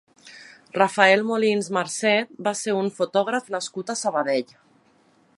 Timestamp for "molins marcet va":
1.31-2.53